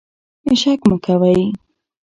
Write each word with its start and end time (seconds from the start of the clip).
شک 0.61 0.79
مه 0.89 0.95
کوئ. 1.03 1.41